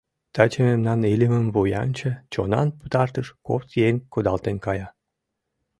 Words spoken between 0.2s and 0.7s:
Таче